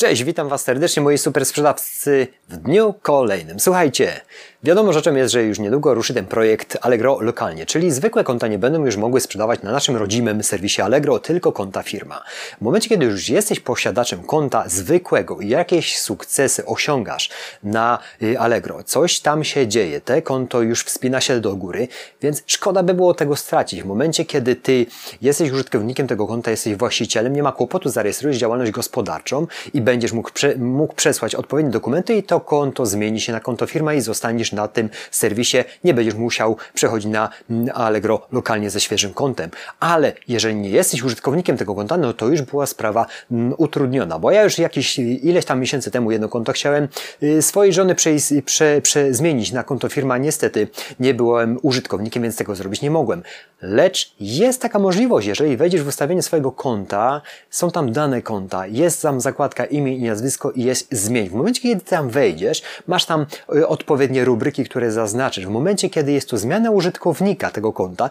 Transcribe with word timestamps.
Cześć, 0.00 0.24
witam 0.24 0.48
Was 0.48 0.62
serdecznie, 0.62 1.02
moi 1.02 1.18
super 1.18 1.46
sprzedawcy 1.46 2.26
w 2.48 2.56
dniu 2.56 2.94
kolejnym. 3.02 3.60
Słuchajcie, 3.60 4.20
wiadomo 4.62 4.92
rzeczą 4.92 5.14
jest, 5.14 5.32
że 5.32 5.42
już 5.42 5.58
niedługo 5.58 5.94
ruszy 5.94 6.14
ten 6.14 6.26
projekt 6.26 6.78
Allegro 6.80 7.18
lokalnie, 7.20 7.66
czyli 7.66 7.90
zwykłe 7.90 8.24
konta 8.24 8.46
nie 8.46 8.58
będą 8.58 8.84
już 8.84 8.96
mogły 8.96 9.20
sprzedawać 9.20 9.62
na 9.62 9.72
naszym 9.72 9.96
rodzimym 9.96 10.42
serwisie 10.42 10.82
Allegro, 10.82 11.18
tylko 11.18 11.52
konta 11.52 11.82
firma. 11.82 12.22
W 12.58 12.60
momencie, 12.60 12.88
kiedy 12.88 13.06
już 13.06 13.28
jesteś 13.28 13.60
posiadaczem 13.60 14.22
konta 14.22 14.68
zwykłego 14.68 15.40
i 15.40 15.48
jakieś 15.48 15.98
sukcesy 15.98 16.66
osiągasz 16.66 17.30
na 17.62 17.98
y, 18.22 18.38
Allegro, 18.38 18.82
coś 18.82 19.20
tam 19.20 19.44
się 19.44 19.68
dzieje, 19.68 20.00
te 20.00 20.22
konto 20.22 20.62
już 20.62 20.84
wspina 20.84 21.20
się 21.20 21.40
do 21.40 21.56
góry, 21.56 21.88
więc 22.22 22.42
szkoda 22.46 22.82
by 22.82 22.94
było 22.94 23.14
tego 23.14 23.36
stracić. 23.36 23.82
W 23.82 23.86
momencie, 23.86 24.24
kiedy 24.24 24.56
Ty 24.56 24.86
jesteś 25.22 25.50
użytkownikiem 25.50 26.06
tego 26.06 26.26
konta, 26.26 26.50
jesteś 26.50 26.76
właścicielem, 26.76 27.32
nie 27.32 27.42
ma 27.42 27.52
kłopotu, 27.52 27.88
zarejestrujesz 27.88 28.36
działalność 28.36 28.70
gospodarczą 28.72 29.46
i 29.74 29.87
będziesz 29.88 30.12
mógł, 30.12 30.30
prze, 30.32 30.56
mógł 30.56 30.94
przesłać 30.94 31.34
odpowiednie 31.34 31.70
dokumenty 31.70 32.14
i 32.14 32.22
to 32.22 32.40
konto 32.40 32.86
zmieni 32.86 33.20
się 33.20 33.32
na 33.32 33.40
konto 33.40 33.66
firma 33.66 33.94
i 33.94 34.00
zostaniesz 34.00 34.52
na 34.52 34.68
tym 34.68 34.88
serwisie. 35.10 35.58
Nie 35.84 35.94
będziesz 35.94 36.14
musiał 36.14 36.56
przechodzić 36.74 37.10
na 37.12 37.28
mm, 37.50 37.68
Allegro 37.74 38.26
lokalnie 38.32 38.70
ze 38.70 38.80
świeżym 38.80 39.14
kontem. 39.14 39.50
Ale 39.80 40.12
jeżeli 40.28 40.54
nie 40.54 40.70
jesteś 40.70 41.02
użytkownikiem 41.02 41.56
tego 41.56 41.74
konta, 41.74 41.96
no 41.96 42.12
to 42.12 42.28
już 42.28 42.42
była 42.42 42.66
sprawa 42.66 43.06
mm, 43.30 43.54
utrudniona, 43.56 44.18
bo 44.18 44.30
ja 44.30 44.44
już 44.44 44.58
jakieś 44.58 44.98
ileś 44.98 45.44
tam 45.44 45.60
miesięcy 45.60 45.90
temu 45.90 46.10
jedno 46.10 46.28
konto 46.28 46.52
chciałem 46.52 46.88
y, 47.22 47.42
swojej 47.42 47.72
żony 47.72 47.94
prze, 47.94 48.10
prze, 48.44 48.80
prze, 48.82 49.14
zmienić 49.14 49.52
na 49.52 49.64
konto 49.64 49.88
firma. 49.88 50.18
Niestety 50.18 50.68
nie 51.00 51.14
byłem 51.14 51.58
użytkownikiem, 51.62 52.22
więc 52.22 52.36
tego 52.36 52.54
zrobić 52.54 52.82
nie 52.82 52.90
mogłem. 52.90 53.22
Lecz 53.62 54.14
jest 54.20 54.62
taka 54.62 54.78
możliwość, 54.78 55.26
jeżeli 55.26 55.56
wejdziesz 55.56 55.82
w 55.82 55.88
ustawienie 55.88 56.22
swojego 56.22 56.52
konta, 56.52 57.20
są 57.50 57.70
tam 57.70 57.92
dane 57.92 58.22
konta, 58.22 58.66
jest 58.66 59.02
tam 59.02 59.20
zakładka 59.20 59.64
imię 59.64 59.96
i 59.96 60.02
nazwisko 60.02 60.50
i 60.50 60.64
jest 60.64 60.88
zmień. 60.92 61.28
W 61.28 61.32
momencie, 61.32 61.62
kiedy 61.62 61.80
tam 61.80 62.10
wejdziesz, 62.10 62.62
masz 62.86 63.06
tam 63.06 63.26
y, 63.54 63.68
odpowiednie 63.68 64.24
rubryki, 64.24 64.64
które 64.64 64.92
zaznaczysz. 64.92 65.46
W 65.46 65.50
momencie, 65.50 65.90
kiedy 65.90 66.12
jest 66.12 66.30
to 66.30 66.38
zmiana 66.38 66.70
użytkownika 66.70 67.50
tego 67.50 67.72
konta, 67.72 68.10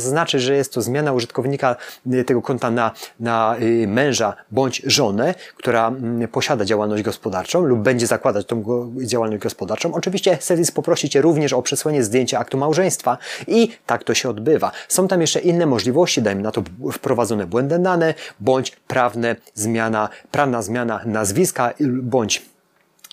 znaczy, 0.00 0.40
że 0.40 0.54
jest 0.54 0.72
to 0.72 0.82
zmiana 0.82 1.12
użytkownika 1.12 1.76
y, 2.12 2.24
tego 2.24 2.42
konta 2.42 2.70
na, 2.70 2.90
na 3.20 3.56
y, 3.60 3.86
męża 3.88 4.34
bądź 4.50 4.82
żonę, 4.84 5.34
która 5.56 5.88
mm, 5.88 6.28
posiada 6.28 6.64
działalność 6.64 7.02
gospodarczą 7.02 7.64
lub 7.64 7.80
będzie 7.80 8.06
zakładać 8.06 8.46
tą 8.46 8.64
działalność 8.96 9.42
gospodarczą. 9.42 9.94
Oczywiście 9.94 10.38
serwis 10.40 10.70
poprosi 10.70 11.08
Cię 11.08 11.20
również 11.20 11.52
o 11.52 11.62
przesłanie 11.62 12.04
zdjęcia 12.04 12.38
aktu 12.38 12.58
małżeństwa 12.58 13.18
i 13.46 13.68
tak 13.86 14.04
to 14.04 14.14
się 14.14 14.30
odbywa. 14.30 14.75
Są 14.88 15.08
tam 15.08 15.20
jeszcze 15.20 15.40
inne 15.40 15.66
możliwości, 15.66 16.22
dajmy 16.22 16.42
na 16.42 16.52
to 16.52 16.62
wprowadzone 16.92 17.46
błędne 17.46 17.78
dane, 17.78 18.14
bądź 18.40 18.70
prawne 18.70 19.36
zmiana, 19.54 20.08
prawna 20.30 20.62
zmiana 20.62 21.00
nazwiska 21.04 21.74
bądź 22.02 22.42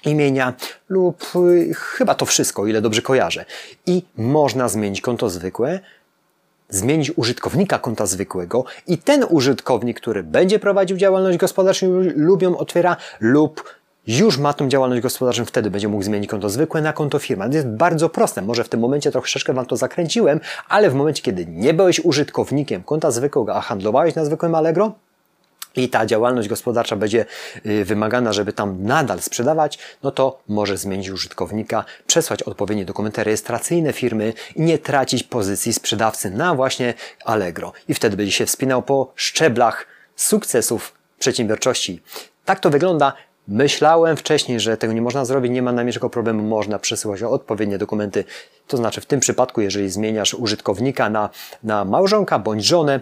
imienia 0.06 0.54
lub 0.90 1.24
y, 1.36 1.74
chyba 1.74 2.16
to 2.16 2.26
wszystko, 2.26 2.68
ile 2.68 2.82
dobrze 2.82 3.02
kojarzę. 3.02 3.46
I 3.86 4.04
można 4.18 4.70
zmienić 4.70 5.02
konto 5.02 5.30
zwykłe, 5.30 5.80
zmienić 6.70 7.12
użytkownika 7.16 7.80
konta 7.80 8.06
zwykłego 8.06 8.66
i 8.88 8.98
ten 8.98 9.26
użytkownik, 9.30 10.00
który 10.02 10.24
będzie 10.24 10.60
prowadził 10.60 10.98
działalność 10.98 11.38
gospodarczą 11.38 11.88
lub 12.16 12.42
ją 12.42 12.58
otwiera 12.58 12.98
lub 13.20 13.64
już 14.08 14.38
ma 14.38 14.54
tą 14.54 14.70
działalność 14.70 15.02
gospodarczą, 15.02 15.46
wtedy 15.46 15.72
będzie 15.72 15.88
mógł 15.88 16.04
zmienić 16.04 16.30
konto 16.30 16.50
zwykłe 16.50 16.82
na 16.82 16.94
konto 16.94 17.20
firma. 17.20 17.50
To 17.50 17.56
jest 17.56 17.68
bardzo 17.68 18.10
proste. 18.10 18.42
Może 18.42 18.64
w 18.64 18.70
tym 18.70 18.80
momencie 18.80 19.12
troszeczkę 19.12 19.54
Wam 19.54 19.66
to 19.66 19.78
zakręciłem, 19.78 20.40
ale 20.70 20.90
w 20.90 20.94
momencie, 20.94 21.24
kiedy 21.24 21.46
nie 21.46 21.74
byłeś 21.74 22.00
użytkownikiem 22.00 22.84
konta 22.84 23.12
zwykłego, 23.12 23.56
a 23.56 23.62
handlowałeś 23.62 24.16
na 24.16 24.26
zwykłym 24.26 24.56
Allegro, 24.56 24.92
i 25.76 25.90
ta 25.90 26.06
działalność 26.06 26.50
gospodarcza 26.50 26.96
będzie 26.96 27.26
y, 27.66 27.86
wymagana, 27.86 28.34
żeby 28.34 28.54
tam 28.54 28.84
nadal 28.84 29.22
sprzedawać, 29.22 29.80
no 30.04 30.12
to 30.12 30.40
może 30.48 30.78
zmienić 30.78 31.10
użytkownika, 31.10 31.86
przesłać 32.08 32.44
odpowiednie 32.44 32.86
dokumenty 32.86 33.24
rejestracyjne 33.24 33.94
firmy 33.94 34.34
i 34.56 34.62
nie 34.62 34.78
tracić 34.78 35.24
pozycji 35.24 35.74
sprzedawcy 35.74 36.32
na 36.32 36.56
właśnie 36.56 36.94
Allegro. 37.26 37.74
I 37.88 37.94
wtedy 37.94 38.18
będzie 38.18 38.32
się 38.32 38.46
wspinał 38.46 38.82
po 38.82 39.12
szczeblach 39.16 39.88
sukcesów 40.16 40.94
przedsiębiorczości. 41.20 42.02
Tak 42.46 42.60
to 42.60 42.70
wygląda. 42.70 43.14
Myślałem 43.48 44.18
wcześniej, 44.18 44.60
że 44.60 44.78
tego 44.78 44.94
nie 44.94 45.02
można 45.02 45.26
zrobić, 45.26 45.52
nie 45.52 45.62
ma 45.62 45.72
najmniejszego 45.72 46.10
problemu, 46.10 46.44
można 46.44 46.80
przesyłać 46.80 47.24
odpowiednie 47.24 47.78
dokumenty. 47.78 48.24
To 48.68 48.78
znaczy 48.78 49.02
w 49.02 49.06
tym 49.06 49.20
przypadku, 49.20 49.62
jeżeli 49.62 49.90
zmieniasz 49.90 50.34
użytkownika 50.34 51.10
na, 51.10 51.30
na 51.64 51.86
małżonka 51.86 52.40
bądź 52.40 52.66
żonę, 52.66 53.00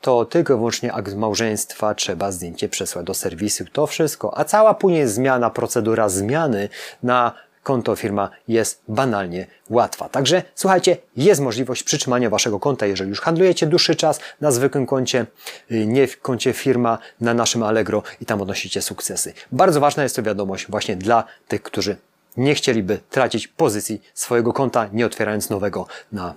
to 0.00 0.24
tylko 0.24 0.54
i 0.54 0.56
wyłącznie 0.56 0.92
akt 0.92 1.14
małżeństwa 1.14 1.94
trzeba 1.94 2.32
zdjęcie 2.32 2.68
przesłać 2.68 3.06
do 3.06 3.14
serwisu. 3.14 3.64
To 3.72 3.86
wszystko. 3.86 4.38
A 4.38 4.44
cała 4.44 4.74
później 4.74 5.08
zmiana, 5.08 5.50
procedura 5.50 6.08
zmiany 6.08 6.68
na 7.02 7.32
konto 7.64 7.96
firma 7.96 8.30
jest 8.48 8.82
banalnie 8.88 9.46
łatwa. 9.70 10.08
Także 10.08 10.42
słuchajcie, 10.54 10.96
jest 11.16 11.40
możliwość 11.40 11.82
przytrzymania 11.82 12.30
waszego 12.30 12.60
konta, 12.60 12.86
jeżeli 12.86 13.10
już 13.10 13.20
handlujecie 13.20 13.66
dłuższy 13.66 13.96
czas 13.96 14.20
na 14.40 14.50
zwykłym 14.50 14.86
koncie, 14.86 15.26
y, 15.72 15.86
nie 15.86 16.06
w 16.06 16.20
koncie 16.20 16.52
firma 16.52 16.98
na 17.20 17.34
naszym 17.34 17.62
Allegro 17.62 18.02
i 18.20 18.26
tam 18.26 18.42
odnosicie 18.42 18.82
sukcesy. 18.82 19.32
Bardzo 19.52 19.80
ważna 19.80 20.02
jest 20.02 20.16
to 20.16 20.22
wiadomość 20.22 20.66
właśnie 20.70 20.96
dla 20.96 21.24
tych, 21.48 21.62
którzy 21.62 21.96
nie 22.36 22.54
chcieliby 22.54 23.00
tracić 23.10 23.48
pozycji 23.48 24.02
swojego 24.14 24.52
konta, 24.52 24.88
nie 24.92 25.06
otwierając 25.06 25.50
nowego 25.50 25.86
na 26.12 26.34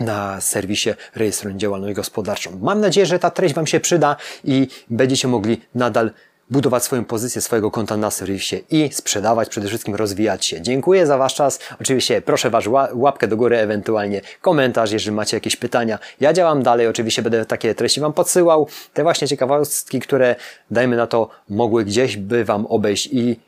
na 0.00 0.40
serwisie 0.40 0.90
rejestrując 1.14 1.60
działalność 1.60 1.94
gospodarczą. 1.94 2.58
Mam 2.62 2.80
nadzieję, 2.80 3.06
że 3.06 3.18
ta 3.18 3.30
treść 3.30 3.54
Wam 3.54 3.66
się 3.66 3.80
przyda 3.80 4.16
i 4.44 4.68
będziecie 4.90 5.28
mogli 5.28 5.60
nadal 5.74 6.10
budować 6.54 6.84
swoją 6.84 7.04
pozycję 7.04 7.42
swojego 7.42 7.70
konta 7.70 7.96
na 7.96 8.10
serwisie 8.10 8.56
i 8.70 8.90
sprzedawać, 8.92 9.48
przede 9.48 9.68
wszystkim 9.68 9.94
rozwijać 9.94 10.44
się. 10.46 10.62
Dziękuję 10.62 11.06
za 11.06 11.18
Wasz 11.18 11.34
czas. 11.34 11.58
Oczywiście 11.80 12.22
proszę 12.22 12.50
Was 12.50 12.64
łapkę 12.92 13.28
do 13.28 13.36
góry, 13.36 13.58
ewentualnie 13.58 14.20
komentarz, 14.40 14.92
jeżeli 14.92 15.16
macie 15.16 15.36
jakieś 15.36 15.56
pytania. 15.56 15.98
Ja 16.20 16.32
działam 16.32 16.62
dalej, 16.62 16.86
oczywiście 16.86 17.22
będę 17.22 17.46
takie 17.46 17.74
treści 17.74 18.00
Wam 18.00 18.12
podsyłał. 18.12 18.68
Te 18.92 19.02
właśnie 19.02 19.28
ciekawostki, 19.28 20.00
które 20.00 20.36
dajmy 20.70 20.96
na 20.96 21.06
to 21.06 21.28
mogły 21.48 21.84
gdzieś 21.84 22.16
by 22.16 22.44
Wam 22.44 22.66
obejść 22.66 23.08
i 23.12 23.40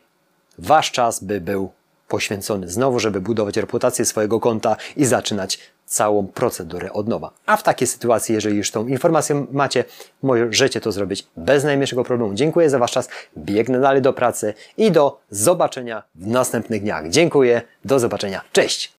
Wasz 0.58 0.92
czas 0.92 1.24
by 1.24 1.40
był 1.40 1.70
poświęcony 2.08 2.68
znowu, 2.68 3.00
żeby 3.00 3.20
budować 3.20 3.56
reputację 3.56 4.04
swojego 4.04 4.40
konta 4.40 4.76
i 4.96 5.04
zaczynać 5.04 5.58
całą 5.86 6.26
procedurę 6.26 6.92
od 6.92 7.08
nowa. 7.08 7.30
A 7.46 7.56
w 7.56 7.62
takiej 7.62 7.88
sytuacji, 7.88 8.34
jeżeli 8.34 8.56
już 8.56 8.70
tą 8.70 8.86
informację 8.86 9.46
macie, 9.52 9.84
możecie 10.22 10.80
to 10.80 10.92
zrobić 10.92 11.26
bez 11.36 11.64
najmniejszego 11.64 12.04
problemu. 12.04 12.34
Dziękuję 12.34 12.70
za 12.70 12.78
Wasz 12.78 12.92
czas, 12.92 13.08
biegnę 13.38 13.80
dalej 13.80 14.02
do 14.02 14.12
pracy 14.12 14.54
i 14.76 14.90
do 14.90 15.20
zobaczenia 15.30 16.02
w 16.14 16.26
następnych 16.26 16.82
dniach. 16.82 17.08
Dziękuję, 17.08 17.62
do 17.84 17.98
zobaczenia, 17.98 18.40
cześć! 18.52 18.95